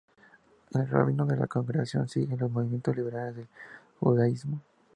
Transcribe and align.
El 0.71 0.87
rabino 0.89 1.27
de 1.27 1.37
la 1.37 1.45
congregación 1.45 2.07
sigue 2.07 2.35
los 2.35 2.49
movimientos 2.49 2.95
liberales 2.95 3.35
del 3.35 3.47
judaísmo. 3.99 4.59